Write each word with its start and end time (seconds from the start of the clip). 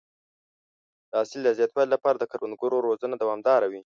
د 1.09 1.11
حاصل 1.19 1.39
د 1.43 1.49
زیاتوالي 1.57 1.89
لپاره 1.95 2.17
د 2.19 2.23
کروندګرو 2.31 2.85
روزنه 2.87 3.15
دوامداره 3.17 3.67
وي. 3.71 3.81